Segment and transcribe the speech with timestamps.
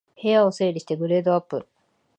[0.19, 1.67] 部屋を整理してグレードアップ